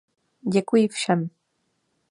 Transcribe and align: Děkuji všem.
Děkuji 0.47 0.87
všem. 0.87 1.29